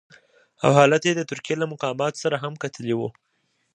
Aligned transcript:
او 0.63 0.71
هلته 0.79 1.05
یې 1.09 1.13
د 1.17 1.21
ترکیې 1.29 1.55
له 1.61 1.65
مقاماتو 1.73 2.21
سره 2.23 2.35
هم 2.43 2.53
کتلي 2.63 2.93
وو. 2.95 3.09